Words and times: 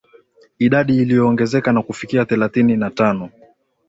idadi 0.59 0.97
iliyoongezeka 1.01 1.71
na 1.71 1.81
kufikia 1.81 2.25
thelathini 2.25 2.77
na 2.77 2.89
tano 2.91 3.29